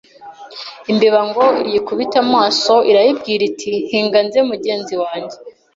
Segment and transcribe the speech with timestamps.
[0.91, 5.35] Imbeba ngo iyikubite amaso, irayibwira iti hinga nze mugenzi wanjye